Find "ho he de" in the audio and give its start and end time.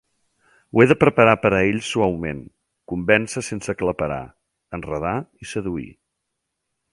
0.75-0.95